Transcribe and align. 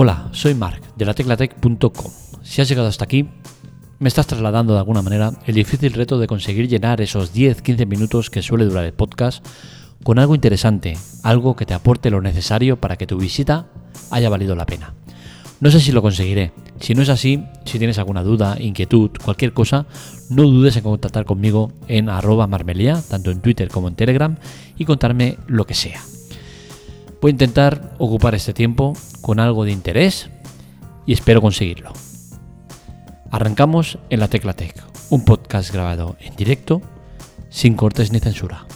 Hola, 0.00 0.28
soy 0.30 0.54
Mark 0.54 0.80
de 0.94 1.04
la 1.04 1.12
teclatec.com. 1.12 2.12
Si 2.44 2.62
has 2.62 2.68
llegado 2.68 2.86
hasta 2.86 3.02
aquí, 3.02 3.28
me 3.98 4.06
estás 4.06 4.28
trasladando 4.28 4.72
de 4.72 4.78
alguna 4.78 5.02
manera 5.02 5.32
el 5.44 5.56
difícil 5.56 5.92
reto 5.92 6.20
de 6.20 6.28
conseguir 6.28 6.68
llenar 6.68 7.00
esos 7.00 7.34
10-15 7.34 7.84
minutos 7.84 8.30
que 8.30 8.40
suele 8.40 8.66
durar 8.66 8.84
el 8.84 8.92
podcast 8.92 9.44
con 10.04 10.20
algo 10.20 10.36
interesante, 10.36 10.96
algo 11.24 11.56
que 11.56 11.66
te 11.66 11.74
aporte 11.74 12.12
lo 12.12 12.20
necesario 12.20 12.80
para 12.80 12.94
que 12.94 13.08
tu 13.08 13.18
visita 13.18 13.66
haya 14.12 14.28
valido 14.28 14.54
la 14.54 14.66
pena. 14.66 14.94
No 15.58 15.68
sé 15.68 15.80
si 15.80 15.90
lo 15.90 16.00
conseguiré. 16.00 16.52
Si 16.78 16.94
no 16.94 17.02
es 17.02 17.08
así, 17.08 17.42
si 17.64 17.80
tienes 17.80 17.98
alguna 17.98 18.22
duda, 18.22 18.56
inquietud, 18.60 19.10
cualquier 19.24 19.52
cosa, 19.52 19.86
no 20.30 20.44
dudes 20.44 20.76
en 20.76 20.84
contactar 20.84 21.24
conmigo 21.24 21.72
en 21.88 22.08
arroba 22.08 22.46
marmelia, 22.46 23.02
tanto 23.02 23.32
en 23.32 23.40
Twitter 23.40 23.68
como 23.68 23.88
en 23.88 23.96
Telegram, 23.96 24.36
y 24.76 24.84
contarme 24.84 25.38
lo 25.48 25.66
que 25.66 25.74
sea. 25.74 26.00
Voy 27.20 27.30
a 27.30 27.32
intentar 27.32 27.96
ocupar 27.98 28.36
este 28.36 28.52
tiempo 28.52 28.92
con 29.22 29.40
algo 29.40 29.64
de 29.64 29.72
interés 29.72 30.30
y 31.04 31.12
espero 31.12 31.40
conseguirlo. 31.40 31.92
Arrancamos 33.32 33.98
en 34.08 34.20
la 34.20 34.28
Tecla 34.28 34.52
Tech, 34.52 34.80
un 35.10 35.24
podcast 35.24 35.72
grabado 35.72 36.16
en 36.20 36.36
directo, 36.36 36.80
sin 37.50 37.74
cortes 37.74 38.12
ni 38.12 38.20
censura. 38.20 38.66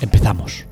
Empezamos. 0.00 0.66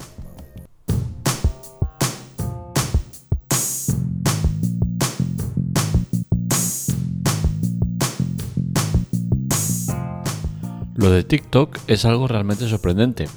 Lo 10.96 11.10
de 11.12 11.22
TikTok 11.22 11.78
es 11.86 12.04
algo 12.04 12.26
realmente 12.26 12.68
sorprendente. 12.68 13.28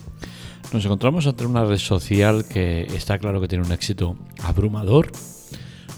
Nos 0.73 0.85
encontramos 0.85 1.27
ante 1.27 1.45
una 1.45 1.65
red 1.65 1.77
social 1.77 2.45
que 2.45 2.83
está 2.95 3.19
claro 3.19 3.41
que 3.41 3.49
tiene 3.49 3.65
un 3.65 3.73
éxito 3.73 4.15
abrumador, 4.41 5.11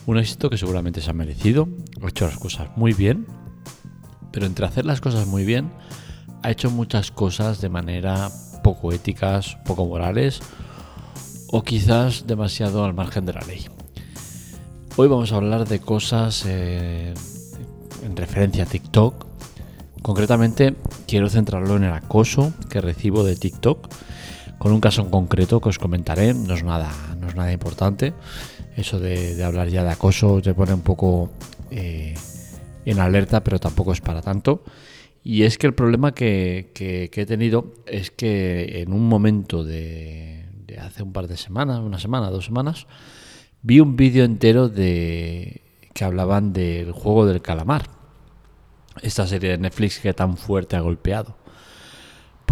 un 0.08 0.18
éxito 0.18 0.50
que 0.50 0.58
seguramente 0.58 1.00
se 1.00 1.12
ha 1.12 1.14
merecido, 1.14 1.70
ha 2.02 2.10
hecho 2.10 2.26
las 2.26 2.40
cosas 2.40 2.70
muy 2.76 2.94
bien, 2.94 3.28
pero 4.32 4.48
entre 4.48 4.66
hacer 4.66 4.88
las 4.88 5.00
cosas 5.00 5.28
muy 5.28 5.46
bien, 5.46 5.72
ha 6.42 6.50
hecho 6.50 6.72
muchas 6.72 7.12
cosas 7.12 7.62
de 7.62 7.70
manera 7.70 8.32
poco 8.64 8.92
éticas, 8.92 9.58
poco 9.64 9.86
morales 9.86 10.40
o 11.52 11.64
quizás 11.64 12.26
demasiado 12.26 12.84
al 12.84 12.96
margen 12.96 13.28
de 13.28 13.34
la 13.34 13.42
ley. 13.42 13.68
Hoy 14.96 15.08
vamos 15.08 15.34
a 15.34 15.36
hablar 15.36 15.68
de 15.68 15.82
cosas 15.82 16.46
eh, 16.48 17.14
en 18.04 18.16
referencia 18.16 18.64
a 18.64 18.68
TikTok. 18.68 19.28
Concretamente 20.02 20.76
quiero 21.08 21.30
centrarlo 21.30 21.78
en 21.78 21.84
el 21.84 21.94
acoso 21.94 22.54
que 22.72 22.82
recibo 22.82 23.24
de 23.24 23.36
TikTok, 23.36 23.88
con 24.64 24.72
un 24.72 24.80
caso 24.80 25.02
en 25.02 25.10
concreto 25.10 25.60
que 25.60 25.68
os 25.68 25.78
comentaré, 25.78 26.34
no 26.34 26.54
es 26.54 26.64
nada, 26.64 26.90
no 27.20 27.28
es 27.28 27.36
nada 27.36 27.52
importante. 27.52 28.14
Eso 28.78 28.98
de, 28.98 29.44
hablar 29.44 29.68
ya 29.68 29.84
de 29.84 29.92
acoso 29.92 30.42
te 30.42 30.54
pone 30.54 30.74
un 30.74 30.80
poco 30.80 31.32
eh, 31.70 32.16
en 32.86 33.00
alerta, 33.00 33.44
pero 33.44 33.60
tampoco 33.60 33.92
es 33.92 34.00
para 34.00 34.22
tanto. 34.22 34.64
Y 35.22 35.44
es 35.44 35.58
que 35.58 35.68
el 35.68 35.74
problema 35.74 36.14
que, 36.14 36.72
he 36.80 37.26
tenido 37.26 37.74
es 37.86 38.10
que 38.10 38.82
en 38.82 38.94
un 38.94 39.06
momento 39.10 39.66
de, 39.66 40.46
hace 40.80 41.04
un 41.04 41.12
par 41.12 41.28
de 41.28 41.36
semanas, 41.36 41.82
una 41.82 42.00
semana, 42.00 42.30
dos 42.30 42.46
semanas, 42.46 42.88
vi 43.64 43.82
un 43.82 43.98
vídeo 43.98 44.24
entero 44.24 44.70
de 44.70 45.60
que 45.94 46.06
hablaban 46.06 46.54
del 46.54 46.94
juego 46.94 47.26
del 47.26 47.42
calamar. 47.42 47.90
Esta 49.02 49.28
serie 49.28 49.52
de 49.52 49.58
Netflix 49.58 50.00
que 50.00 50.14
tan 50.14 50.38
fuerte 50.38 50.78
ha 50.78 50.80
golpeado. 50.80 51.43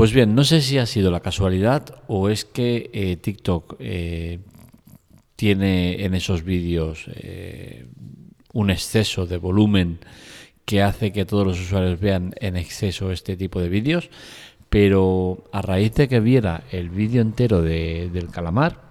Pues 0.02 0.14
bien, 0.14 0.34
no 0.34 0.44
sé 0.44 0.62
si 0.62 0.80
ha 0.80 0.88
sido 0.88 1.12
la 1.12 1.20
casualidad 1.20 2.02
o 2.08 2.30
es 2.30 2.44
que 2.44 2.90
eh, 2.92 3.18
TikTok 3.18 3.76
eh, 3.78 4.40
tiene 5.36 6.04
en 6.04 6.16
esos 6.16 6.42
vídeos 6.42 7.06
eh, 7.14 7.86
un 8.52 8.72
exceso 8.72 9.28
de 9.28 9.38
volumen 9.38 10.00
que 10.66 10.82
hace 10.82 11.12
que 11.12 11.26
todos 11.26 11.46
los 11.46 11.62
usuarios 11.62 12.00
vean 12.00 12.34
en 12.40 12.58
exceso 12.58 13.12
este 13.12 13.38
tipo 13.38 13.62
de 13.62 13.70
vídeos, 13.70 14.10
pero 14.72 15.44
a 15.52 15.62
raíz 15.62 15.94
de 15.94 16.08
que 16.08 16.20
viera 16.20 16.64
el 16.72 16.90
vídeo 16.90 17.22
entero 17.22 17.62
de, 17.62 18.10
del 18.12 18.30
calamar, 18.30 18.82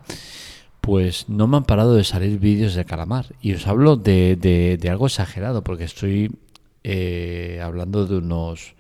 pues 0.81 1.29
no 1.29 1.49
me 1.49 1.57
han 1.57 1.65
parado 1.65 1.97
de 1.97 2.05
salir 2.05 2.39
vídeos 2.39 2.77
de 2.77 2.85
calamar. 2.85 3.27
Y 3.43 3.55
os 3.55 3.67
hablo 3.67 3.97
de, 3.97 4.79
algo 4.89 5.07
exagerado, 5.07 5.65
porque 5.65 5.83
estoy 5.83 6.31
hablando 7.61 8.07
de 8.07 8.19
unos... 8.19 8.79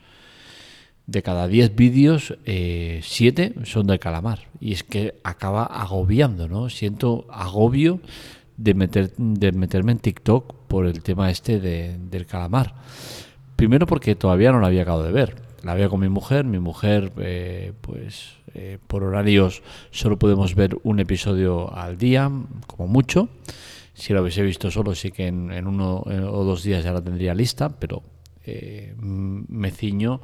De 1.10 1.25
cada 1.25 1.48
10 1.48 1.75
vídeos, 1.75 2.38
7 2.44 2.44
eh, 2.47 3.54
son 3.65 3.88
del 3.88 3.98
calamar. 3.98 4.47
Y 4.60 4.75
es 4.75 4.84
que 4.84 5.16
acaba 5.25 5.65
agobiando, 5.65 6.47
¿no? 6.47 6.71
Siento 6.71 7.26
agobio 7.32 7.98
de, 8.56 8.75
meter, 8.75 9.12
de 9.16 9.50
meterme 9.50 9.91
en 9.91 9.98
TikTok 9.98 10.54
por 10.69 10.87
el 10.87 11.03
tema 11.03 11.28
este 11.28 11.59
del 11.59 12.26
calamar. 12.26 12.76
Primero 13.56 13.88
porque 13.88 14.15
todavía 14.15 14.53
no 14.53 14.60
la 14.60 14.69
había 14.69 14.82
acabado 14.82 15.03
de 15.03 15.10
ver. 15.10 15.34
La 15.65 15.72
había 15.72 15.88
con 15.88 15.98
mi 15.98 16.09
mujer. 16.09 16.44
Mi 16.44 16.60
mujer, 16.60 17.10
eh, 17.19 17.72
pues 17.81 18.37
eh, 18.54 18.78
por 18.87 19.03
horarios 19.03 19.65
solo 19.91 20.16
podemos 20.16 20.54
ver 20.54 20.77
un 20.84 21.00
episodio 21.00 21.75
al 21.75 21.98
día, 21.98 22.31
como 22.69 22.87
mucho. 22.87 23.31
Si 23.94 24.12
lo 24.12 24.22
hubiese 24.22 24.42
visto 24.44 24.71
solo, 24.71 24.94
sí 24.94 25.10
que 25.10 25.27
en, 25.27 25.66
uno 25.66 26.04
o 26.04 26.44
dos 26.44 26.62
días 26.62 26.84
ya 26.84 26.92
la 26.92 27.03
tendría 27.03 27.34
lista, 27.34 27.69
pero 27.69 28.04
me 28.47 29.71
ciño 29.71 30.21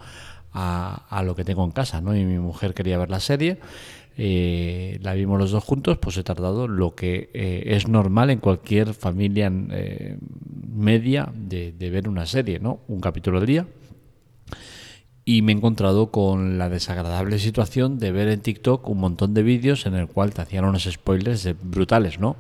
a, 0.53 1.07
a, 1.09 1.23
lo 1.23 1.35
que 1.35 1.45
tengo 1.45 1.65
en 1.65 1.71
casa, 1.71 2.01
¿no? 2.01 2.17
Y 2.17 2.25
mi 2.25 2.39
mujer 2.39 2.75
quería 2.75 2.99
ver 2.99 3.11
la 3.11 3.21
serie 3.21 3.59
eh, 4.19 4.99
la 5.03 5.13
vimos 5.13 5.39
los 5.39 5.51
dos 5.51 5.63
juntos, 5.63 5.99
pues 5.99 6.17
he 6.17 6.23
tardado 6.23 6.69
lo 6.69 6.95
que 6.95 7.29
eh, 7.35 7.65
es 7.67 7.87
normal 7.87 8.31
en 8.31 8.39
cualquier 8.39 8.95
familia 8.95 9.53
eh, 9.71 10.17
media 10.75 11.31
de, 11.35 11.73
ver 11.79 12.09
una 12.09 12.25
serie, 12.25 12.59
¿no? 12.59 12.81
Un 12.89 13.01
capítulo 13.01 13.39
al 13.39 13.47
día. 13.47 13.67
Y 15.27 15.43
me 15.43 15.53
he 15.53 15.57
encontrado 15.57 16.11
con 16.11 16.57
la 16.57 16.71
desagradable 16.71 17.39
situación 17.39 17.99
de 17.99 18.13
ver 18.13 18.29
en 18.29 18.41
TikTok 18.41 18.89
un 18.89 19.01
montón 19.01 19.35
de 19.35 19.43
vídeos 19.43 19.85
en 19.85 19.95
el 19.95 20.07
cual 20.07 20.33
te 20.33 20.41
hacían 20.41 20.65
unos 20.65 20.85
spoilers 20.85 21.55
brutales, 21.63 22.19
¿no? 22.19 22.37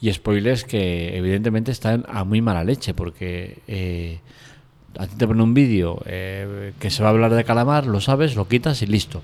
Y 0.00 0.12
spoilers 0.12 0.64
que 0.64 1.16
evidentemente 1.16 1.70
están 1.70 2.04
a 2.08 2.24
muy 2.24 2.42
mala 2.42 2.64
leche, 2.64 2.94
porque 2.94 4.20
a 4.98 5.06
ti 5.06 5.16
te 5.16 5.26
pone 5.26 5.42
un 5.42 5.54
vídeo 5.54 6.00
que 6.04 6.90
se 6.90 7.02
va 7.02 7.08
a 7.08 7.12
hablar 7.12 7.34
de 7.34 7.44
calamar, 7.44 7.86
lo 7.86 8.00
sabes, 8.00 8.36
lo 8.36 8.48
quitas 8.48 8.82
y 8.82 8.86
listo. 8.86 9.22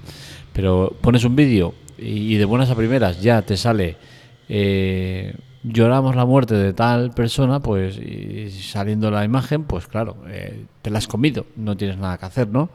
Pero 0.53 0.95
pones 1.01 1.25
un 1.25 1.37
vídeo 1.37 1.75
y 1.99 2.37
de 2.37 2.45
buenas 2.45 2.71
a 2.71 2.75
primeras 2.75 3.23
ya 3.23 3.43
te 3.43 3.57
sale 3.57 3.97
eh, 4.49 5.35
lloramos 5.63 6.17
la 6.17 6.27
muerte 6.27 6.55
de 6.55 6.75
tal 6.75 7.13
persona, 7.13 7.61
pues 7.61 7.99
saliendo 8.51 9.11
la 9.11 9.25
imagen, 9.25 9.65
pues 9.65 9.87
claro, 9.87 10.17
eh, 10.29 10.67
te 10.83 10.91
la 10.91 10.99
has 10.99 11.09
comido, 11.09 11.47
no 11.57 11.77
tienes 11.77 11.97
nada 11.97 12.19
que 12.19 12.27
hacer, 12.27 12.49
¿no? 12.49 12.69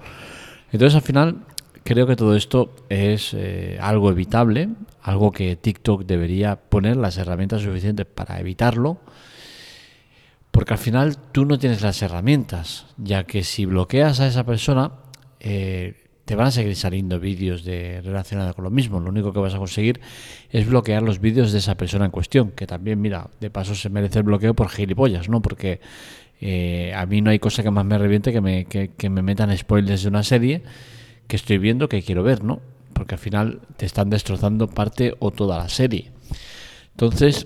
Entonces 0.72 0.96
al 0.96 1.02
final 1.02 1.38
creo 1.84 2.08
que 2.08 2.16
todo 2.16 2.35
esto 2.35 2.74
es 2.90 3.34
eh, 3.34 3.78
algo 3.81 4.09
evitable, 4.09 4.69
algo 5.03 5.31
que 5.31 5.56
TikTok 5.56 6.06
debería 6.06 6.56
poner 6.56 6.97
las 6.97 7.18
herramientas 7.18 7.62
suficientes 7.62 8.06
para 8.06 8.40
evitarlo. 8.40 8.97
Porque 10.57 10.73
al 10.73 10.79
final 10.79 11.18
tú 11.31 11.45
no 11.45 11.59
tienes 11.59 11.84
las 11.84 12.01
herramientas, 12.01 12.88
ya 12.97 13.25
que 13.25 13.44
si 13.44 13.66
bloqueas 13.66 14.19
a 14.22 14.25
esa 14.25 14.44
persona, 14.44 14.91
eh, 15.40 15.94
te 16.25 16.35
van 16.35 16.47
a 16.47 16.51
seguir 16.51 16.75
saliendo 16.75 17.19
vídeos 17.19 17.63
de 17.63 18.01
relacionados 18.01 18.56
con 18.56 18.63
lo 18.63 18.72
mismo. 18.72 19.00
Lo 19.00 19.12
único 19.12 19.31
que 19.31 19.38
vas 19.38 19.53
a 19.53 19.59
conseguir 19.59 20.01
es 20.50 20.67
bloquear 20.67 21.03
los 21.03 21.22
vídeos 21.22 21.51
de 21.51 21.59
esa 21.59 21.75
persona 21.75 22.06
en 22.06 22.12
cuestión, 22.12 22.50
que 22.53 22.66
también, 22.66 23.00
mira, 23.00 23.29
de 23.40 23.51
paso 23.51 23.75
se 23.75 23.91
merece 23.91 24.17
el 24.17 24.23
bloqueo 24.23 24.56
por 24.56 24.69
gilipollas, 24.69 25.29
¿no? 25.29 25.44
Porque 25.44 25.79
eh, 26.41 26.91
a 26.96 27.06
mí 27.06 27.22
no 27.22 27.29
hay 27.29 27.38
cosa 27.38 27.62
que 27.62 27.69
más 27.69 27.85
me 27.85 28.00
reviente 28.00 28.34
que 28.34 28.41
me, 28.41 28.66
que, 28.66 29.09
me 29.12 29.22
metan 29.22 29.56
spoilers 29.56 30.01
de 30.01 30.09
una 30.09 30.23
serie 30.23 30.63
que 31.28 31.35
estoy 31.35 31.59
viendo 31.59 31.87
que 31.87 32.02
quiero 32.02 32.23
ver, 32.23 32.43
¿no? 32.43 32.61
Porque 32.93 33.14
al 33.14 33.20
final 33.20 33.61
te 33.78 33.85
están 33.85 34.09
destrozando 34.09 34.67
parte 34.67 35.14
o 35.20 35.29
toda 35.29 35.59
la 35.59 35.70
serie. 35.70 36.09
Entonces, 36.93 37.46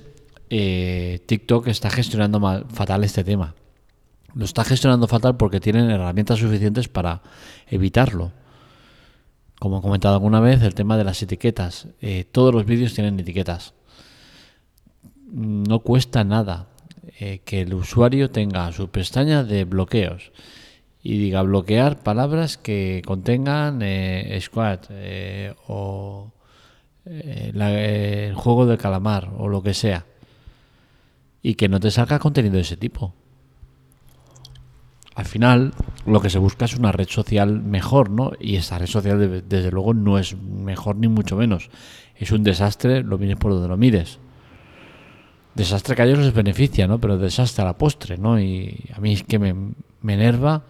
eh, 0.52 1.24
TikTok 1.26 1.68
está 1.68 1.90
gestionando 1.90 2.40
fatal 2.72 3.04
este 3.04 3.24
tema. 3.24 3.56
Lo 4.36 4.46
está 4.46 4.64
gestionando 4.64 5.08
fatal 5.08 5.36
porque 5.36 5.60
tienen 5.60 5.90
herramientas 5.90 6.38
suficientes 6.38 6.88
para 6.88 7.24
evitarlo 7.68 8.32
como 9.62 9.78
he 9.78 9.82
comentado 9.84 10.16
alguna 10.16 10.40
vez, 10.40 10.64
el 10.64 10.74
tema 10.74 10.98
de 10.98 11.04
las 11.04 11.22
etiquetas. 11.22 11.88
Eh, 12.02 12.26
todos 12.32 12.52
los 12.52 12.66
vídeos 12.66 12.96
tienen 12.96 13.20
etiquetas. 13.20 13.76
No 15.32 15.82
cuesta 15.82 16.24
nada 16.24 16.70
eh, 17.20 17.42
que 17.46 17.62
el 17.62 17.76
usuario 17.76 18.32
tenga 18.32 18.72
su 18.72 18.90
pestaña 18.90 19.44
de 19.44 19.66
bloqueos 19.66 20.32
y 21.04 21.20
diga 21.20 21.44
bloquear 21.44 22.02
palabras 22.02 22.58
que 22.58 23.04
contengan 23.06 23.82
eh, 23.84 24.36
squad 24.42 24.80
o 25.68 26.32
el 27.06 28.34
juego 28.34 28.66
del 28.66 28.80
calamar 28.80 29.30
o 29.38 29.48
lo 29.48 29.62
que 29.62 29.76
sea 29.76 30.08
y 31.42 31.56
que 31.56 31.70
no 31.70 31.80
te 31.80 31.92
salga 31.92 32.20
contenido 32.20 32.56
de 32.56 32.62
ese 32.62 32.78
tipo. 32.78 33.14
Al 35.16 35.26
final, 35.26 35.74
lo 36.06 36.22
que 36.22 36.30
se 36.30 36.40
busca 36.40 36.66
es 36.66 36.76
una 36.76 36.92
red 36.92 37.08
social 37.10 37.62
mejor, 37.62 38.10
¿no? 38.10 38.32
Y 38.40 38.56
esa 38.56 38.78
red 38.78 38.88
social, 38.88 39.44
desde 39.48 39.72
luego, 39.72 39.94
no 39.94 40.18
es 40.18 40.38
mejor 40.38 40.96
ni 40.96 41.08
mucho 41.08 41.36
menos. 41.36 41.70
Es 42.16 42.32
un 42.32 42.44
desastre, 42.44 43.04
lo 43.04 43.18
mires 43.18 43.36
por 43.38 43.52
donde 43.52 43.68
lo 43.68 43.78
mires. 43.78 44.20
desastre 45.54 45.96
que 45.96 46.02
a 46.04 46.06
ellos 46.06 46.20
les 46.20 46.34
beneficia, 46.34 46.88
¿no? 46.88 47.00
Pero 47.00 47.18
desastre 47.18 47.64
a 47.64 47.66
la 47.66 47.78
postre, 47.78 48.18
¿no? 48.18 48.40
Y 48.40 48.90
a 48.96 49.00
mí 49.02 49.14
es 49.14 49.24
que 49.24 49.38
me, 49.38 49.54
me 50.02 50.14
enerva 50.14 50.64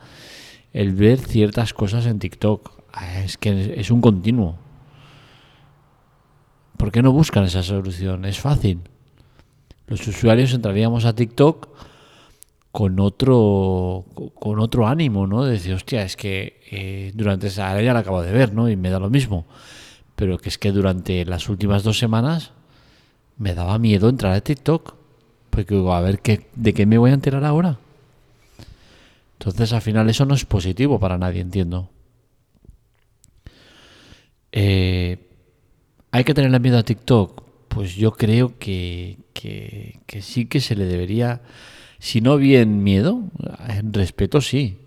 el 0.74 0.94
ver 0.96 1.20
ciertas 1.20 1.74
cosas 1.74 2.06
en 2.08 2.18
TikTok. 2.18 2.82
Ah, 2.94 3.22
es 3.22 3.38
que 3.38 3.76
es 3.80 3.92
un 3.92 4.02
continuo. 4.02 4.58
¿Por 6.78 6.92
qué 6.92 7.04
no 7.04 7.12
buscan 7.12 7.44
esa 7.44 7.62
solución? 7.62 8.26
Es 8.26 8.40
fácil. 8.40 8.80
Los 9.92 10.08
usuarios 10.08 10.54
entraríamos 10.54 11.04
a 11.04 11.14
TikTok 11.14 11.68
con 12.72 12.98
otro 13.02 14.06
con 14.36 14.60
otro 14.62 14.88
ánimo, 14.88 15.28
¿no? 15.28 15.44
De 15.44 15.52
decir, 15.52 15.74
hostia, 15.74 16.04
es 16.04 16.16
que 16.16 16.62
eh, 16.72 17.12
durante 17.14 17.48
esa 17.48 17.70
área 17.70 17.84
ya 17.84 17.94
la 17.94 18.00
acabo 18.00 18.22
de 18.22 18.32
ver, 18.32 18.54
¿no? 18.54 18.70
Y 18.70 18.78
me 18.78 18.90
da 18.90 19.00
lo 19.00 19.10
mismo. 19.10 19.46
Pero 20.16 20.38
que 20.38 20.48
es 20.48 20.58
que 20.58 20.72
durante 20.72 21.26
las 21.26 21.50
últimas 21.50 21.84
dos 21.84 22.00
semanas 22.00 22.52
me 23.36 23.54
daba 23.54 23.78
miedo 23.80 24.08
entrar 24.08 24.32
a 24.32 24.40
TikTok. 24.40 24.96
Porque 25.50 25.76
digo, 25.76 25.94
a 25.94 26.00
ver, 26.00 26.20
¿qué, 26.22 26.48
¿de 26.56 26.74
qué 26.74 26.86
me 26.86 26.98
voy 26.98 27.12
a 27.12 27.16
enterar 27.16 27.44
ahora? 27.44 27.78
Entonces, 29.40 29.74
al 29.74 29.82
final, 29.82 30.10
eso 30.10 30.26
no 30.26 30.36
es 30.36 30.46
positivo 30.46 31.02
para 31.02 31.18
nadie, 31.18 31.42
entiendo. 31.42 31.90
Eh, 34.54 35.18
¿Hay 36.12 36.24
que 36.24 36.34
tenerle 36.34 36.62
miedo 36.62 36.78
a 36.78 36.84
TikTok? 36.84 37.44
Pues 37.68 37.94
yo 37.96 38.14
creo 38.14 38.58
que, 38.58 39.18
que, 39.34 40.00
sí 40.22 40.46
que 40.46 40.60
se 40.60 40.76
le 40.76 40.86
debería 40.86 41.42
si 42.00 42.22
no 42.22 42.38
bien 42.38 42.84
miedo, 42.84 43.24
respeto 43.92 44.42
sí. 44.42 44.78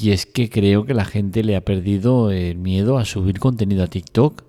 Y 0.00 0.10
es 0.10 0.24
que 0.24 0.48
creo 0.48 0.86
que 0.86 0.94
la 0.94 1.04
gente 1.04 1.44
le 1.44 1.56
ha 1.56 1.64
perdido 1.64 2.30
el 2.30 2.56
miedo 2.56 2.96
a 2.96 3.04
subir 3.04 3.38
contenido 3.38 3.84
a 3.84 3.88
TikTok, 3.88 4.44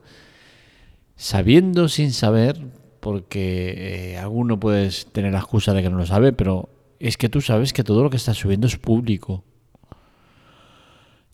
sabiendo 1.18 1.90
sin 1.90 2.14
saber, 2.14 2.58
porque 3.02 4.14
eh, 4.14 4.18
alguno 4.18 4.60
puede 4.60 4.90
tener 5.12 5.34
la 5.34 5.40
excusa 5.40 5.74
de 5.74 5.84
que 5.84 5.90
no 5.90 5.98
lo 5.98 6.06
sabe, 6.06 6.32
pero 6.32 6.70
es 7.00 7.18
que 7.18 7.30
tú 7.30 7.42
sabes 7.42 7.74
que 7.74 7.84
todo 7.84 8.02
lo 8.02 8.10
que 8.10 8.18
estás 8.18 8.38
subiendo 8.38 8.68
es 8.68 8.78
público. 8.78 9.44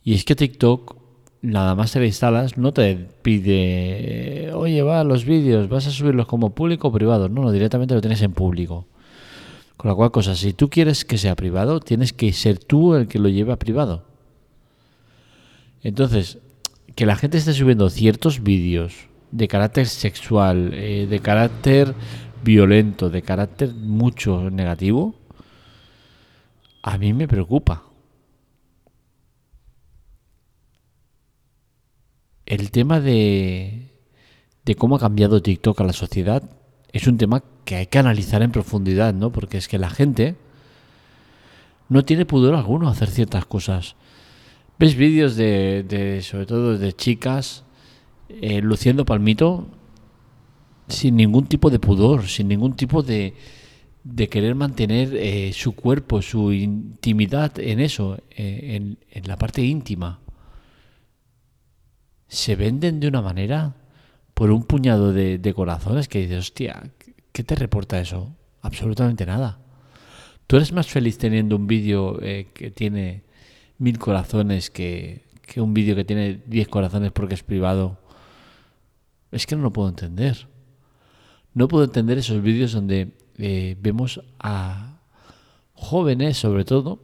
Y 0.02 0.14
es 0.14 0.24
que 0.24 0.34
TikTok, 0.34 1.01
nada 1.42 1.74
más 1.74 1.92
te 1.92 1.98
lo 1.98 2.06
instalas, 2.06 2.56
no 2.56 2.72
te 2.72 2.96
pide, 3.22 4.52
oye, 4.54 4.82
va, 4.82 5.04
los 5.04 5.24
vídeos, 5.24 5.68
vas 5.68 5.86
a 5.86 5.90
subirlos 5.90 6.26
como 6.26 6.50
público 6.50 6.88
o 6.88 6.92
privado. 6.92 7.28
No, 7.28 7.42
no, 7.42 7.52
directamente 7.52 7.94
lo 7.94 8.00
tienes 8.00 8.22
en 8.22 8.32
público. 8.32 8.86
Con 9.76 9.90
la 9.90 9.94
cual 9.96 10.12
cosa, 10.12 10.36
si 10.36 10.52
tú 10.52 10.70
quieres 10.70 11.04
que 11.04 11.18
sea 11.18 11.34
privado, 11.34 11.80
tienes 11.80 12.12
que 12.12 12.32
ser 12.32 12.58
tú 12.58 12.94
el 12.94 13.08
que 13.08 13.18
lo 13.18 13.28
lleve 13.28 13.52
a 13.52 13.58
privado. 13.58 14.04
Entonces, 15.82 16.38
que 16.94 17.06
la 17.06 17.16
gente 17.16 17.38
esté 17.38 17.52
subiendo 17.52 17.90
ciertos 17.90 18.42
vídeos 18.42 19.08
de 19.32 19.48
carácter 19.48 19.86
sexual, 19.88 20.70
eh, 20.74 21.08
de 21.10 21.18
carácter 21.18 21.94
violento, 22.44 23.10
de 23.10 23.22
carácter 23.22 23.74
mucho 23.74 24.50
negativo, 24.50 25.16
a 26.82 26.98
mí 26.98 27.12
me 27.12 27.26
preocupa. 27.26 27.82
El 32.46 32.70
tema 32.70 33.00
de, 33.00 33.90
de 34.64 34.74
cómo 34.74 34.96
ha 34.96 35.00
cambiado 35.00 35.42
TikTok 35.42 35.80
a 35.80 35.84
la 35.84 35.92
sociedad 35.92 36.42
es 36.92 37.06
un 37.06 37.18
tema 37.18 37.42
que 37.64 37.76
hay 37.76 37.86
que 37.86 37.98
analizar 37.98 38.42
en 38.42 38.52
profundidad, 38.52 39.14
¿no? 39.14 39.32
Porque 39.32 39.58
es 39.58 39.68
que 39.68 39.78
la 39.78 39.90
gente 39.90 40.36
no 41.88 42.04
tiene 42.04 42.26
pudor 42.26 42.54
alguno 42.54 42.88
a 42.88 42.92
hacer 42.92 43.08
ciertas 43.08 43.44
cosas. 43.46 43.96
¿Ves 44.78 44.96
vídeos 44.96 45.36
de, 45.36 46.20
sobre 46.22 46.46
todo 46.46 46.78
de 46.78 46.92
chicas 46.92 47.64
eh, 48.28 48.60
luciendo 48.60 49.04
palmito 49.04 49.68
sin 50.88 51.16
ningún 51.16 51.46
tipo 51.46 51.70
de 51.70 51.78
pudor, 51.78 52.26
sin 52.26 52.48
ningún 52.48 52.74
tipo 52.74 53.02
de, 53.02 53.34
de 54.04 54.28
querer 54.28 54.54
mantener 54.54 55.14
eh, 55.14 55.52
su 55.52 55.72
cuerpo, 55.72 56.20
su 56.20 56.52
intimidad 56.52 57.58
en 57.58 57.80
eso, 57.80 58.18
eh, 58.30 58.96
en 59.10 59.28
la 59.28 59.38
parte 59.38 59.62
íntima? 59.62 60.20
Se 62.32 62.56
venden 62.56 62.98
de 62.98 63.08
una 63.08 63.20
manera 63.20 63.74
por 64.32 64.50
un 64.52 64.64
puñado 64.64 65.12
de, 65.12 65.52
corazones 65.54 66.08
que 66.08 66.20
dices, 66.20 66.38
hostia, 66.38 66.90
¿qué 67.30 67.44
te 67.44 67.54
reporta 67.54 68.00
eso? 68.00 68.34
Absolutamente 68.62 69.26
nada. 69.26 69.58
Tú 70.46 70.56
eres 70.56 70.72
más 70.72 70.86
feliz 70.86 71.18
teniendo 71.18 71.56
un 71.56 71.66
vídeo 71.66 72.18
eh, 72.22 72.48
que 72.54 72.70
tiene 72.70 73.24
mil 73.76 73.98
corazones 73.98 74.70
que, 74.70 75.26
un 75.56 75.74
vídeo 75.74 75.94
que 75.94 76.06
tiene 76.06 76.40
diez 76.46 76.68
corazones 76.68 77.12
porque 77.12 77.34
es 77.34 77.42
privado. 77.42 77.98
Es 79.30 79.46
que 79.46 79.54
no 79.54 79.60
lo 79.60 79.74
puedo 79.74 79.90
entender. 79.90 80.48
No 81.52 81.68
puedo 81.68 81.84
entender 81.84 82.16
esos 82.16 82.40
vídeos 82.40 82.72
donde 82.72 83.12
eh, 83.36 83.76
vemos 83.78 84.22
a 84.38 85.02
jóvenes, 85.74 86.38
sobre 86.38 86.64
todo, 86.64 87.02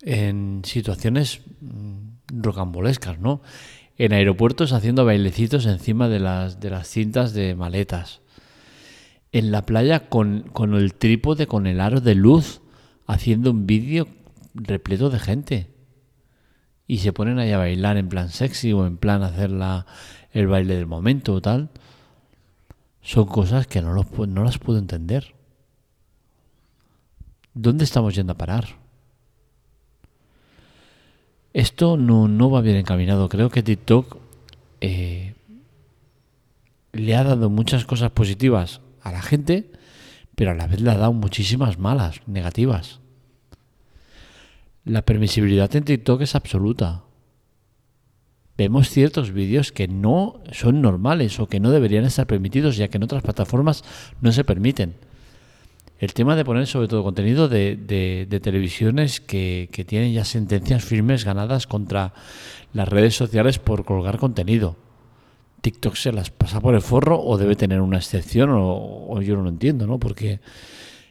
en 0.00 0.62
situaciones 0.64 1.42
mm, 1.60 2.40
rocambolescas, 2.40 3.18
¿no? 3.18 3.42
En 4.04 4.12
aeropuertos 4.12 4.72
haciendo 4.72 5.04
bailecitos 5.04 5.64
encima 5.64 6.08
de 6.08 6.18
las, 6.18 6.58
de 6.58 6.70
las 6.70 6.88
cintas 6.88 7.34
de 7.34 7.54
maletas. 7.54 8.20
En 9.30 9.52
la 9.52 9.64
playa 9.64 10.08
con, 10.08 10.42
con 10.52 10.74
el 10.74 10.94
trípode, 10.94 11.46
con 11.46 11.68
el 11.68 11.80
aro 11.80 12.00
de 12.00 12.16
luz, 12.16 12.62
haciendo 13.06 13.52
un 13.52 13.64
vídeo 13.64 14.08
repleto 14.54 15.08
de 15.08 15.20
gente. 15.20 15.70
Y 16.88 16.98
se 16.98 17.12
ponen 17.12 17.38
ahí 17.38 17.52
a 17.52 17.58
bailar 17.58 17.96
en 17.96 18.08
plan 18.08 18.30
sexy 18.30 18.72
o 18.72 18.86
en 18.86 18.96
plan 18.96 19.22
hacer 19.22 19.52
la, 19.52 19.86
el 20.32 20.48
baile 20.48 20.74
del 20.74 20.86
momento 20.86 21.34
o 21.34 21.40
tal. 21.40 21.70
Son 23.02 23.26
cosas 23.26 23.68
que 23.68 23.82
no, 23.82 23.92
los, 23.92 24.06
no 24.28 24.42
las 24.42 24.58
puedo 24.58 24.80
entender. 24.80 25.32
¿Dónde 27.54 27.84
estamos 27.84 28.16
yendo 28.16 28.32
a 28.32 28.36
parar? 28.36 28.81
Esto 31.52 31.96
no, 31.96 32.50
va 32.50 32.60
bien 32.60 32.76
encaminado. 32.76 33.28
Creo 33.28 33.50
que 33.50 33.62
TikTok 33.62 34.16
eh, 34.80 35.34
le 36.92 37.14
ha 37.14 37.24
dado 37.24 37.50
muchas 37.50 37.84
cosas 37.84 38.10
positivas 38.10 38.80
a 39.02 39.12
la 39.12 39.22
gente, 39.22 39.70
pero 40.34 40.52
a 40.52 40.54
la 40.54 40.66
vez 40.66 40.80
le 40.80 40.90
ha 40.90 40.96
dado 40.96 41.12
muchísimas 41.12 41.78
malas, 41.78 42.20
negativas. 42.26 43.00
La 44.84 45.02
permisibilidad 45.02 45.74
en 45.76 45.84
TikTok 45.84 46.22
es 46.22 46.34
absoluta. 46.34 47.04
Vemos 48.56 48.88
ciertos 48.88 49.32
vídeos 49.32 49.72
que 49.72 49.88
no 49.88 50.40
son 50.52 50.82
normales 50.82 51.38
o 51.38 51.48
que 51.48 51.60
no 51.60 51.70
deberían 51.70 52.04
estar 52.04 52.26
permitidos, 52.26 52.76
ya 52.76 52.88
que 52.88 52.96
en 52.96 53.04
otras 53.04 53.22
plataformas 53.22 53.84
no 54.20 54.32
se 54.32 54.44
permiten 54.44 54.94
el 56.02 56.14
tema 56.14 56.34
de 56.34 56.44
poner 56.44 56.66
sobre 56.66 56.88
todo 56.88 57.04
contenido 57.04 57.48
de, 57.48 58.40
televisiones 58.42 59.20
que, 59.20 59.68
tienen 59.86 60.12
ya 60.12 60.24
sentencias 60.24 60.84
firmes 60.84 61.24
ganadas 61.24 61.68
contra 61.68 62.12
las 62.72 62.88
redes 62.88 63.14
sociales 63.14 63.60
por 63.60 63.84
colgar 63.84 64.18
contenido. 64.18 64.74
TikTok 65.60 65.94
se 65.94 66.10
las 66.10 66.30
pasa 66.30 66.60
por 66.60 66.74
el 66.74 66.82
forro 66.82 67.22
o 67.22 67.38
debe 67.38 67.54
tener 67.54 67.80
una 67.80 67.98
excepción 67.98 68.50
o, 68.52 69.22
yo 69.22 69.36
no 69.36 69.42
lo 69.42 69.48
entiendo, 69.48 69.86
¿no? 69.86 70.00
Porque 70.00 70.40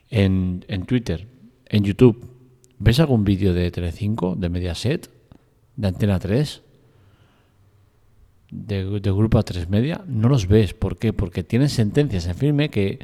en, 0.09 0.65
Twitter, 0.85 1.25
en 1.69 1.85
YouTube, 1.85 2.29
¿ves 2.77 2.99
algún 2.99 3.23
vídeo 3.23 3.53
de 3.53 3.71
Telecinco, 3.71 4.35
de 4.35 4.49
Mediaset, 4.49 5.09
de 5.77 5.87
Antena 5.87 6.19
3? 6.19 6.63
De, 8.51 8.99
de 8.99 9.11
Grupo 9.11 9.39
A3 9.39 9.69
Media, 9.69 10.03
no 10.05 10.27
los 10.27 10.49
ves. 10.49 10.73
¿Por 10.73 10.97
qué? 10.97 11.13
Porque 11.13 11.45
tienen 11.45 11.69
sentencias 11.69 12.27
en 12.27 12.35
firme 12.35 12.69
que 12.69 12.99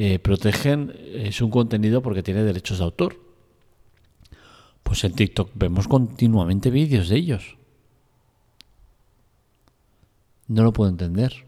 eh, 0.00 0.20
protegen 0.20 0.94
eh, 0.96 1.32
su 1.32 1.50
contenido 1.50 2.02
porque 2.02 2.22
tiene 2.22 2.44
derechos 2.44 2.78
de 2.78 2.84
autor. 2.84 3.20
Pues 4.84 5.02
en 5.02 5.12
TikTok 5.12 5.50
vemos 5.56 5.88
continuamente 5.88 6.70
vídeos 6.70 7.08
de 7.08 7.16
ellos. 7.16 7.56
No 10.46 10.62
lo 10.62 10.72
puedo 10.72 10.88
entender. 10.88 11.44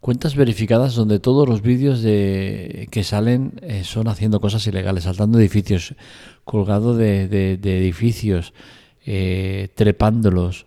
Cuentas 0.00 0.36
verificadas 0.36 0.94
donde 0.94 1.20
todos 1.20 1.46
los 1.46 1.60
vídeos 1.60 2.00
de, 2.00 2.88
que 2.90 3.04
salen 3.04 3.60
eh, 3.60 3.84
son 3.84 4.08
haciendo 4.08 4.40
cosas 4.40 4.66
ilegales, 4.66 5.04
saltando 5.04 5.38
edificios, 5.38 5.96
colgado 6.44 6.96
de, 6.96 7.24
edificios, 7.62 8.54
trepándolos, 9.74 10.64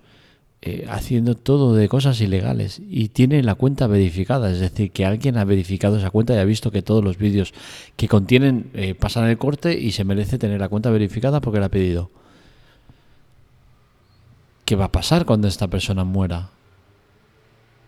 eh, 0.63 0.85
haciendo 0.87 1.33
todo 1.33 1.73
de 1.73 1.89
cosas 1.89 2.21
ilegales 2.21 2.79
y 2.87 3.07
tiene 3.07 3.41
la 3.41 3.55
cuenta 3.55 3.87
verificada, 3.87 4.51
es 4.51 4.59
decir, 4.59 4.91
que 4.91 5.05
alguien 5.05 5.39
ha 5.39 5.43
verificado 5.43 5.97
esa 5.97 6.11
cuenta 6.11 6.35
y 6.35 6.37
ha 6.37 6.43
visto 6.43 6.69
que 6.69 6.83
todos 6.83 7.03
los 7.03 7.17
vídeos 7.17 7.51
que 7.95 8.07
contienen 8.07 8.69
eh, 8.75 8.93
pasan 8.93 9.27
el 9.27 9.39
corte 9.39 9.79
y 9.79 9.91
se 9.91 10.03
merece 10.03 10.37
tener 10.37 10.59
la 10.59 10.69
cuenta 10.69 10.91
verificada 10.91 11.41
porque 11.41 11.59
la 11.59 11.65
ha 11.65 11.69
pedido. 11.69 12.11
¿Qué 14.63 14.75
va 14.75 14.85
a 14.85 14.91
pasar 14.91 15.25
cuando 15.25 15.47
esta 15.47 15.67
persona 15.67 16.03
muera? 16.03 16.51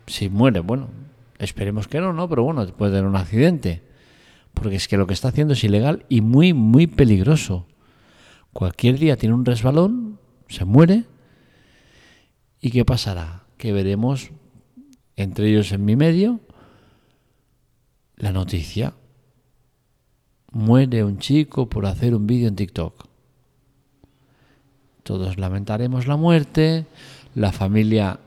Si 0.07 0.29
muere, 0.29 0.59
bueno, 0.59 0.87
esperemos 1.37 1.87
que 1.87 1.99
no, 1.99 2.11
¿no? 2.11 2.27
Pero 2.27 2.41
bueno, 2.41 2.65
puede 2.69 2.93
tener 2.93 3.05
un 3.05 3.15
accidente. 3.15 3.83
Porque 4.55 4.77
es 4.77 4.87
que 4.87 4.97
lo 4.97 5.05
que 5.05 5.13
está 5.13 5.27
haciendo 5.27 5.53
es 5.53 5.63
ilegal 5.63 6.05
y 6.09 6.21
muy, 6.21 6.53
muy 6.53 6.87
peligroso. 6.87 7.67
Cualquier 8.51 8.97
día 8.97 9.15
tiene 9.15 9.35
un 9.35 9.45
resbalón, 9.45 10.17
se 10.47 10.65
muere 10.65 11.05
¿Y 12.63 12.71
qué 12.71 12.85
pasará? 12.85 13.43
Que 13.57 13.73
veremos 13.73 14.31
entre 15.17 15.49
ellos 15.49 15.73
en 15.73 15.83
mi 15.83 15.97
medio 15.97 16.39
la 18.15 18.31
noticia. 18.31 18.93
Muere 20.49 21.03
un 21.03 21.17
chico 21.17 21.67
por 21.67 21.85
hacer 21.85 22.15
un 22.15 22.25
vídeo 22.25 22.47
en 22.47 22.55
TikTok. 22.55 23.03
Todos 25.03 25.37
lamentaremos 25.37 26.07
la 26.07 26.15
muerte, 26.15 26.85
la 27.35 27.51
familia 27.51 28.21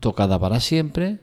tocada 0.00 0.40
para 0.40 0.58
siempre, 0.58 1.20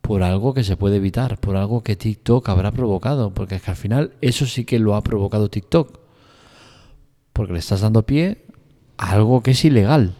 por 0.00 0.22
algo 0.22 0.54
que 0.54 0.64
se 0.64 0.78
puede 0.78 0.96
evitar, 0.96 1.38
por 1.38 1.56
algo 1.56 1.82
que 1.82 1.96
TikTok 1.96 2.48
habrá 2.48 2.72
provocado, 2.72 3.34
porque 3.34 3.56
es 3.56 3.62
que 3.62 3.70
al 3.72 3.76
final 3.76 4.14
eso 4.22 4.46
sí 4.46 4.64
que 4.64 4.78
lo 4.78 4.96
ha 4.96 5.02
provocado 5.02 5.50
TikTok, 5.50 5.98
porque 7.34 7.52
le 7.52 7.58
estás 7.58 7.82
dando 7.82 8.06
pie 8.06 8.46
a 8.96 9.10
algo 9.10 9.42
que 9.42 9.50
es 9.50 9.62
ilegal. 9.62 10.14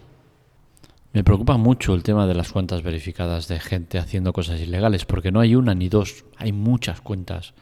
Me 1.13 1.23
preocupa 1.23 1.57
mucho 1.57 1.93
el 1.93 2.03
tema 2.03 2.27
de 2.27 2.35
las 2.35 2.51
cuentas 2.51 2.83
verificadas 2.83 3.47
de 3.47 3.59
gente 3.59 3.97
haciendo 3.97 4.33
cosas 4.33 4.59
ilegales, 4.61 5.05
porque 5.05 5.31
no 5.31 5.39
hay 5.39 5.55
una 5.55 5.73
ni 5.73 5.89
dos, 5.89 6.25
hay 6.37 6.51
muchas 6.51 7.01
cuentas. 7.01 7.53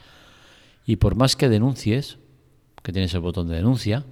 Y 0.85 0.97
por 0.97 1.15
más 1.15 1.35
que 1.35 1.49
denuncies, 1.49 2.17
que 2.83 2.91
tienes 2.91 3.13
el 3.13 3.21
botón 3.21 3.47
de 3.47 3.55
denuncia, 3.55 4.03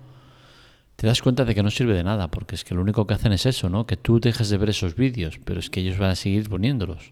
te 0.96 1.08
das 1.08 1.22
cuenta 1.22 1.46
de 1.46 1.56
que 1.56 1.63
no 1.63 1.72
sirve 1.72 1.94
de 1.94 2.04
nada, 2.04 2.30
porque 2.30 2.56
es 2.56 2.63
que 2.63 2.75
lo 2.75 2.82
único 2.82 3.06
que 3.06 3.13
hacen 3.13 3.34
es 3.34 3.46
eso, 3.46 3.70
¿no? 3.70 3.86
Que 3.86 3.98
tú 3.98 4.20
dejes 4.20 4.50
de 4.50 4.58
ver 4.58 4.70
esos 4.70 4.96
vídeos, 4.96 5.40
pero 5.44 5.60
es 5.60 5.70
que 5.70 5.82
ellos 5.82 5.98
van 5.98 6.12
a 6.12 6.16
seguir 6.16 6.50
poniéndolos. 6.50 7.12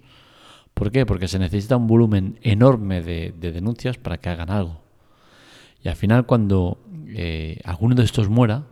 ¿Por 0.74 0.92
qué? 0.92 1.06
Porque 1.06 1.28
se 1.28 1.40
necesita 1.40 1.78
un 1.78 1.88
volumen 1.88 2.40
enorme 2.42 3.02
de, 3.02 3.34
denuncias 3.40 3.98
para 3.98 4.18
que 4.18 4.30
hagan 4.30 4.50
algo. 4.50 4.82
Y 5.84 5.90
al 5.90 5.96
final 5.96 6.26
cuando 6.26 6.80
eh, 7.08 7.60
alguno 7.66 7.96
de 7.96 8.04
estos 8.04 8.30
muera 8.30 8.64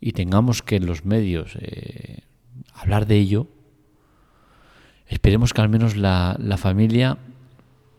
y 0.00 0.12
tengamos 0.12 0.62
que 0.62 0.78
los 0.78 1.04
medios 1.04 1.56
eh, 1.58 2.22
hablar 2.74 3.06
de 3.06 3.16
ello, 3.16 3.46
esperemos 5.06 5.52
que 5.52 5.60
al 5.60 5.68
menos 5.68 5.96
la, 5.96 6.36
la 6.38 6.56
familia 6.56 7.18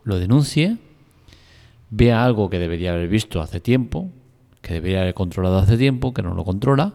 lo 0.04 0.18
denuncie, 0.18 0.78
vea 1.90 2.24
algo 2.24 2.50
que 2.50 2.58
debería 2.58 2.92
haber 2.92 3.08
visto 3.08 3.40
hace 3.40 3.60
tiempo, 3.60 4.10
que 4.62 4.74
debería 4.74 5.02
haber 5.02 5.14
controlado 5.14 5.58
hace 5.58 5.76
tiempo, 5.76 6.14
que 6.14 6.22
no 6.22 6.34
lo 6.34 6.44
controla, 6.44 6.94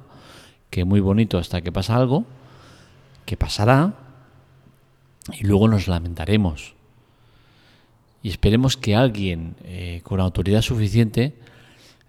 que 0.69 0.85
muy 0.85 0.99
bonito 0.99 1.38
hasta 1.38 1.61
que 1.61 1.71
pasa 1.71 1.95
algo, 1.95 2.25
que 3.25 3.38
pasará, 3.38 3.93
y 5.33 5.45
luego 5.45 5.67
nos 5.67 5.88
lamentaremos. 5.88 6.73
Y 8.21 8.29
esperemos 8.29 8.75
que 8.75 8.95
alguien 8.95 9.55
eh, 9.63 10.01
con 10.03 10.19
autoridad 10.19 10.61
suficiente 10.61 11.35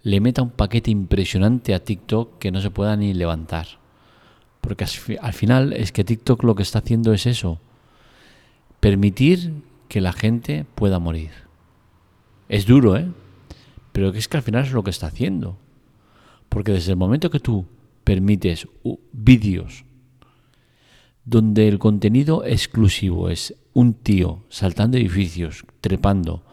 le 0.03 0.19
meta 0.19 0.41
un 0.41 0.49
paquete 0.49 0.91
impresionante 0.91 1.73
a 1.73 1.83
TikTok 1.83 2.39
que 2.39 2.51
no 2.51 2.59
se 2.59 2.71
pueda 2.71 2.95
ni 2.95 3.13
levantar. 3.13 3.80
Porque 4.61 4.85
al 5.19 5.33
final 5.33 5.73
es 5.73 5.91
que 5.91 6.03
TikTok 6.03 6.43
lo 6.43 6.55
que 6.55 6.63
está 6.63 6.79
haciendo 6.79 7.13
es 7.13 7.25
eso. 7.25 7.59
Permitir 8.79 9.53
que 9.87 10.01
la 10.01 10.13
gente 10.13 10.65
pueda 10.75 10.99
morir. 10.99 11.31
Es 12.47 12.65
duro, 12.65 12.95
¿eh? 12.95 13.09
Pero 13.91 14.09
es 14.09 14.27
que 14.27 14.37
al 14.37 14.43
final 14.43 14.63
es 14.63 14.71
lo 14.71 14.83
que 14.83 14.91
está 14.91 15.07
haciendo. 15.07 15.57
Porque 16.47 16.71
desde 16.71 16.91
el 16.91 16.97
momento 16.97 17.29
que 17.29 17.39
tú 17.39 17.65
permites 18.03 18.67
vídeos 19.11 19.85
donde 21.25 21.67
el 21.67 21.79
contenido 21.79 22.43
exclusivo 22.45 23.29
es 23.29 23.55
un 23.73 23.93
tío 23.93 24.43
saltando 24.49 24.97
edificios, 24.97 25.65
trepando, 25.79 26.43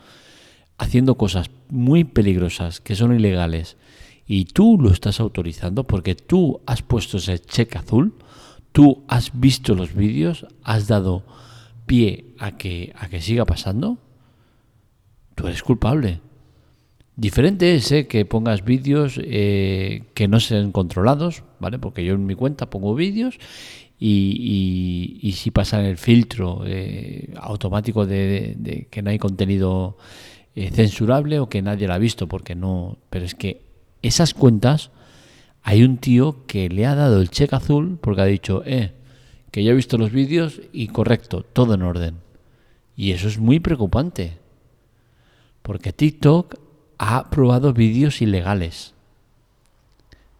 haciendo 0.77 1.17
cosas 1.17 1.51
muy 1.69 2.05
peligrosas 2.05 2.81
que 2.81 2.95
son 2.95 3.15
ilegales 3.15 3.77
y 4.29 4.45
tú 4.45 4.79
lo 4.79 4.91
estás 4.93 5.19
autorizando 5.19 5.85
porque 5.85 6.15
tú 6.15 6.61
has 6.67 6.83
puesto 6.83 7.17
ese 7.17 7.39
cheque 7.39 7.79
azul, 7.79 8.15
tú 8.73 9.03
has 9.09 9.33
visto 9.41 9.75
los 9.75 9.95
vídeos, 9.95 10.47
has 10.63 10.87
dado 10.87 11.25
pie 11.87 12.27
a 12.39 12.59
que, 12.59 12.93
a 12.97 13.09
que 13.09 13.23
siga 13.23 13.47
pasando, 13.47 13.99
tú 15.35 15.47
eres 15.47 15.63
culpable. 15.63 16.21
Diferente 17.17 17.75
es 17.75 17.91
eh, 17.91 18.07
que 18.07 18.25
pongas 18.27 18.65
vídeos 18.65 19.19
eh, 19.21 20.05
que 20.15 20.29
no 20.29 20.39
sean 20.39 20.71
controlados, 20.71 21.43
¿vale? 21.59 21.79
Porque 21.79 22.05
yo 22.05 22.15
en 22.15 22.27
mi 22.27 22.35
cuenta 22.35 22.71
pongo 22.71 22.95
vídeos 22.95 23.39
y, 23.99 25.19
y, 25.21 25.33
si 25.33 25.51
pasan 25.51 25.85
el 25.85 25.97
filtro 25.97 26.63
eh, 26.65 27.33
automático 27.37 28.07
de, 28.07 28.87
que 28.91 29.03
no 29.03 29.11
hay 29.11 29.19
contenido 29.19 29.97
eh, 30.55 30.71
censurable 30.71 31.41
o 31.41 31.49
que 31.49 31.63
nadie 31.63 31.89
la 31.89 31.97
ha 31.97 31.99
visto 31.99 32.29
porque 32.29 32.55
no 32.55 32.99
pero 33.11 33.25
es 33.25 33.35
que 33.35 33.68
esas 34.03 34.35
cuentas 34.35 34.91
hay 35.63 35.83
un 35.83 35.99
tío 35.99 36.47
que 36.47 36.69
le 36.69 36.87
ha 36.87 36.95
dado 36.95 37.21
el 37.21 37.31
cheque 37.31 37.57
azul 37.57 37.99
porque 38.01 38.23
ha 38.23 38.27
dicho 38.27 38.63
eh 38.65 38.95
que 39.51 39.65
ya 39.65 39.73
he 39.73 39.75
visto 39.75 39.99
los 39.99 40.13
vídeos 40.13 40.61
y 40.73 40.89
correcto 40.89 41.43
todo 41.43 41.75
en 41.75 41.83
orden 41.83 42.17
y 42.97 43.13
eso 43.13 43.29
es 43.29 43.39
muy 43.39 43.61
preocupante 43.61 44.39
porque 45.63 45.93
TikTok 45.93 46.57
ha 46.99 47.31
probado 47.31 47.73
vídeos 47.73 48.23
ilegales 48.23 48.95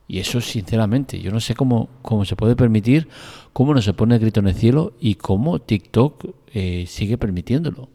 y 0.09 0.21
eso, 0.21 0.41
sinceramente, 0.41 1.21
yo 1.21 1.31
no 1.31 1.39
sé 1.39 1.55
cómo, 1.55 1.91
cómo 2.01 2.25
se 2.25 2.35
puede 2.35 2.57
permitir, 2.57 3.09
cómo 3.53 3.75
no 3.75 3.83
se 3.83 3.93
pone 3.93 4.15
el 4.15 4.23
grito 4.23 4.41
en 4.41 4.49
el 4.49 4.55
cielo 4.55 4.95
y 4.99 5.17
cómo 5.17 5.59
TikTok 5.61 6.25
eh, 6.55 6.87
sigue 6.89 7.19
permitiéndolo. 7.19 7.91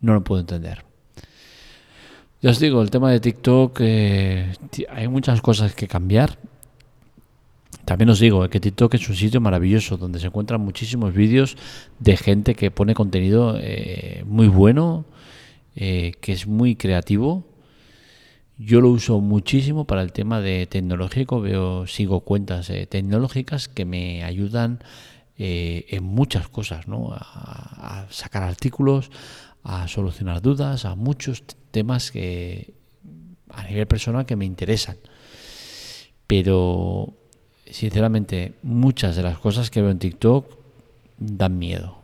No 0.00 0.14
lo 0.14 0.24
puedo 0.24 0.40
entender. 0.40 0.84
Ya 2.42 2.50
os 2.50 2.58
digo, 2.58 2.82
el 2.82 2.90
tema 2.90 3.10
de 3.10 3.20
TikTok, 3.20 3.78
eh, 3.80 4.52
hay 4.90 5.08
muchas 5.08 5.40
cosas 5.40 5.74
que 5.74 5.86
cambiar. 5.88 6.38
También 7.84 8.10
os 8.10 8.20
digo 8.20 8.48
que 8.48 8.60
TikTok 8.60 8.94
es 8.94 9.08
un 9.08 9.16
sitio 9.16 9.40
maravilloso 9.40 9.96
donde 9.96 10.18
se 10.18 10.26
encuentran 10.26 10.60
muchísimos 10.60 11.14
vídeos 11.14 11.56
de 11.98 12.16
gente 12.16 12.54
que 12.54 12.70
pone 12.70 12.94
contenido 12.94 13.56
eh, 13.58 14.24
muy 14.26 14.48
bueno, 14.48 15.04
que 15.74 16.20
es 16.26 16.46
muy 16.46 16.76
creativo 16.76 17.46
yo 18.64 18.80
lo 18.80 18.90
uso 18.90 19.20
muchísimo 19.20 19.86
para 19.86 20.02
el 20.02 20.12
tema 20.12 20.40
de 20.40 20.66
tecnológico, 20.66 21.40
veo, 21.40 21.86
sigo 21.86 22.20
cuentas 22.20 22.70
eh, 22.70 22.86
tecnológicas 22.86 23.68
que 23.68 23.84
me 23.84 24.24
ayudan 24.24 24.80
eh, 25.38 25.86
en 25.88 26.04
muchas 26.04 26.48
cosas, 26.48 26.86
¿no? 26.86 27.12
A, 27.12 28.06
sacar 28.10 28.42
artículos, 28.42 29.10
a 29.64 29.88
solucionar 29.88 30.42
dudas, 30.42 30.84
a 30.84 30.94
muchos 30.94 31.42
temas 31.72 32.12
que 32.12 32.74
a 33.50 33.64
nivel 33.64 33.86
personal 33.86 34.26
que 34.26 34.36
me 34.36 34.44
interesan. 34.44 34.96
Pero 36.26 37.12
sinceramente, 37.66 38.54
muchas 38.62 39.16
de 39.16 39.22
las 39.22 39.38
cosas 39.38 39.70
que 39.70 39.82
veo 39.82 39.90
en 39.90 39.98
TikTok 39.98 40.46
dan 41.18 41.58
miedo. 41.58 41.98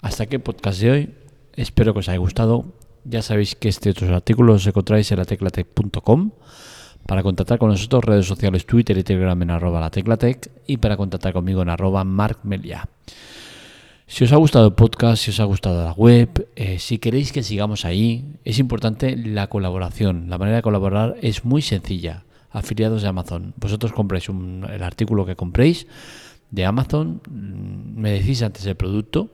Hasta 0.00 0.24
aquí 0.24 0.36
el 0.36 0.42
podcast 0.42 0.80
de 0.80 0.90
hoy. 0.90 1.14
Espero 1.54 1.92
que 1.92 2.00
os 2.00 2.08
haya 2.08 2.18
gustado. 2.18 2.64
Ya 3.04 3.22
sabéis 3.22 3.54
que 3.54 3.68
este 3.68 3.90
otros 3.90 4.10
artículos 4.10 4.56
los 4.56 4.66
encontráis 4.66 5.10
en 5.12 5.18
la 5.18 5.24
teclatec.com. 5.24 6.30
Para 7.06 7.22
contactar 7.22 7.58
con 7.58 7.70
nosotros, 7.70 8.04
redes 8.04 8.26
sociales 8.26 8.66
Twitter 8.66 8.98
y 8.98 9.04
Telegram 9.04 9.40
en 9.40 9.50
arroba 9.50 9.80
la 9.80 9.90
teclatec 9.90 10.50
y 10.66 10.78
para 10.78 10.96
contactar 10.96 11.32
conmigo 11.32 11.62
en 11.62 11.68
arroba 11.68 12.02
markmelia. 12.02 12.88
Si 14.08 14.22
os 14.22 14.32
ha 14.32 14.36
gustado 14.36 14.68
el 14.68 14.74
podcast, 14.74 15.24
si 15.24 15.30
os 15.30 15.40
ha 15.40 15.44
gustado 15.44 15.82
la 15.82 15.92
web, 15.92 16.48
eh, 16.54 16.78
si 16.78 16.98
queréis 16.98 17.32
que 17.32 17.42
sigamos 17.42 17.84
ahí, 17.84 18.38
es 18.44 18.60
importante 18.60 19.16
la 19.16 19.48
colaboración. 19.48 20.30
La 20.30 20.38
manera 20.38 20.58
de 20.58 20.62
colaborar 20.62 21.16
es 21.22 21.44
muy 21.44 21.60
sencilla. 21.60 22.24
Afiliados 22.50 23.02
de 23.02 23.08
Amazon. 23.08 23.52
Vosotros 23.56 23.92
compráis 23.92 24.28
el 24.28 24.82
artículo 24.84 25.26
que 25.26 25.34
compréis 25.34 25.88
de 26.52 26.64
Amazon, 26.64 27.20
mm, 27.28 28.00
me 28.00 28.12
decís 28.12 28.42
antes 28.42 28.64
el 28.66 28.76
producto, 28.76 29.28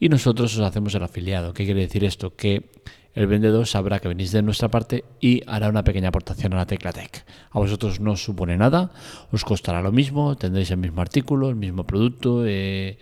y 0.00 0.08
nosotros 0.08 0.56
os 0.56 0.64
hacemos 0.64 0.94
el 0.94 1.02
afiliado. 1.02 1.52
¿Qué 1.52 1.64
quiere 1.64 1.80
decir 1.80 2.04
esto? 2.04 2.34
Que 2.34 2.70
el 3.14 3.26
vendedor 3.26 3.66
sabrá 3.66 3.98
que 3.98 4.08
venís 4.08 4.30
de 4.30 4.42
nuestra 4.42 4.68
parte 4.68 5.04
y 5.20 5.42
hará 5.46 5.68
una 5.68 5.82
pequeña 5.82 6.08
aportación 6.10 6.52
a 6.54 6.56
la 6.58 6.66
Tecla 6.66 6.92
Tech. 6.92 7.24
A 7.50 7.58
vosotros 7.58 7.98
no 7.98 8.12
os 8.12 8.22
supone 8.22 8.56
nada, 8.56 8.92
os 9.32 9.44
costará 9.44 9.82
lo 9.82 9.90
mismo, 9.90 10.36
tendréis 10.36 10.70
el 10.70 10.76
mismo 10.76 11.00
artículo, 11.00 11.48
el 11.48 11.56
mismo 11.56 11.84
producto, 11.84 12.46
eh, 12.46 12.98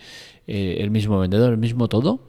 eh, 0.46 0.76
el 0.80 0.90
mismo 0.90 1.18
vendedor, 1.18 1.52
el 1.52 1.58
mismo 1.58 1.88
todo, 1.88 2.20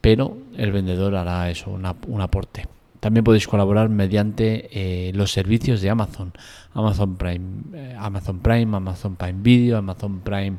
pero 0.00 0.36
el 0.56 0.70
vendedor 0.70 1.16
hará 1.16 1.50
eso, 1.50 1.70
un 1.70 2.20
aporte. 2.20 2.68
También 3.00 3.24
podéis 3.24 3.48
colaborar 3.48 3.88
mediante 3.88 4.68
eh, 4.72 5.12
los 5.14 5.32
servicios 5.32 5.82
de 5.82 5.90
Amazon, 5.90 6.32
Amazon 6.72 7.16
Prime, 7.16 7.96
Amazon 7.98 8.38
Prime, 8.38 8.76
Amazon 8.76 9.16
Prime 9.16 9.42
Video, 9.42 9.78
Amazon 9.78 10.20
Prime 10.20 10.58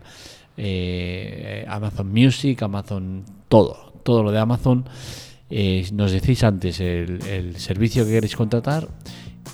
eh, 0.58 1.66
Amazon 1.68 2.12
Music, 2.12 2.62
Amazon, 2.62 3.24
todo, 3.50 3.94
todo 4.04 4.24
lo 4.24 4.32
de 4.32 4.40
Amazon. 4.40 4.86
Eh, 5.50 5.88
nos 5.94 6.12
decís 6.12 6.44
antes 6.44 6.80
el, 6.80 7.56
servicio 7.58 8.04
que 8.04 8.12
queréis 8.12 8.36
contratar 8.36 8.88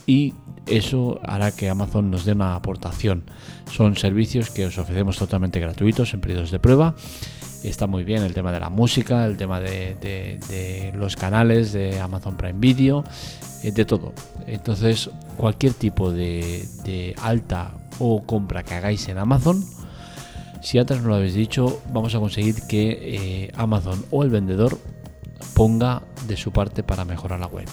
y 0.07 0.33
eso 0.65 1.19
hará 1.23 1.51
que 1.51 1.69
Amazon 1.69 2.11
nos 2.11 2.25
dé 2.25 2.33
una 2.33 2.55
aportación. 2.55 3.23
Son 3.69 3.95
servicios 3.95 4.51
que 4.51 4.65
os 4.65 4.77
ofrecemos 4.77 5.17
totalmente 5.17 5.59
gratuitos 5.59 6.13
en 6.13 6.21
periodos 6.21 6.51
de 6.51 6.59
prueba. 6.59 6.95
Está 7.63 7.87
muy 7.87 8.03
bien 8.03 8.23
el 8.23 8.33
tema 8.33 8.51
de 8.51 8.59
la 8.59 8.69
música, 8.69 9.25
el 9.25 9.37
tema 9.37 9.59
de, 9.59 10.91
los 10.95 11.15
canales 11.15 11.73
de 11.73 11.99
Amazon 11.99 12.37
Prime 12.37 12.59
Video, 12.59 13.03
eh, 13.63 13.71
de 13.71 13.85
todo. 13.85 14.13
Entonces, 14.47 15.09
cualquier 15.37 15.73
tipo 15.73 16.11
de 16.11 17.15
alta 17.21 17.71
o 17.99 18.23
compra 18.23 18.63
que 18.63 18.73
hagáis 18.73 19.07
en 19.09 19.19
Amazon, 19.19 19.63
Si 20.61 20.77
antes 20.77 21.01
no 21.01 21.09
lo 21.09 21.15
habéis 21.15 21.33
dicho, 21.33 21.81
vamos 21.91 22.13
a 22.13 22.19
conseguir 22.19 22.55
que 22.67 22.91
eh, 22.91 23.51
Amazon 23.55 24.05
o 24.11 24.23
el 24.23 24.29
vendedor 24.29 24.77
ponga 25.55 26.03
de 26.27 26.37
su 26.37 26.51
parte 26.51 26.83
para 26.83 27.03
mejorar 27.03 27.39
la 27.39 27.47
web. 27.47 27.67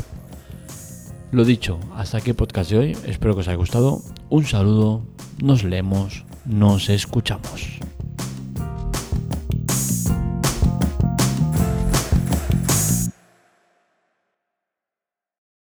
Lo 1.30 1.44
dicho, 1.44 1.78
hasta 1.94 2.18
aquí 2.18 2.30
el 2.30 2.36
podcast 2.36 2.70
de 2.70 2.78
hoy. 2.78 2.96
Espero 3.06 3.34
que 3.34 3.40
os 3.40 3.48
haya 3.48 3.56
gustado. 3.56 4.00
Un 4.30 4.46
saludo, 4.46 5.02
nos 5.42 5.64
leemos, 5.64 6.24
nos 6.46 6.88
escuchamos. 6.88 7.78